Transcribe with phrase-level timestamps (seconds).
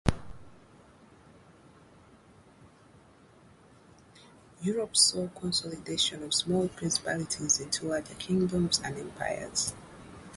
[4.63, 9.75] Europe saw consolidation of small principalities into larger kingdoms and empires.